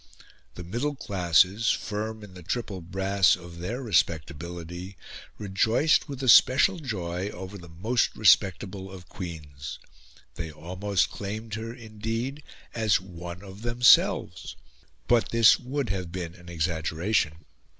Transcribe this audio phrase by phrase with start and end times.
[0.55, 4.97] The middle classes, firm in the triple brass of their respectability,
[5.37, 9.77] rejoiced with a special joy over the most respectable of Queens.
[10.33, 12.41] They almost claimed her, indeed,
[12.73, 14.55] as one of themselves;
[15.07, 17.45] but this would have been an exaggeration.